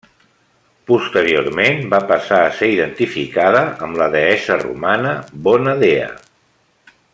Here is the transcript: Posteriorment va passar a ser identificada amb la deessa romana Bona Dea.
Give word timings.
Posteriorment 0.91 1.83
va 1.91 1.99
passar 2.13 2.39
a 2.45 2.55
ser 2.61 2.71
identificada 2.77 3.61
amb 3.89 4.01
la 4.03 4.09
deessa 4.17 4.59
romana 4.65 5.13
Bona 5.49 5.77
Dea. 5.87 6.11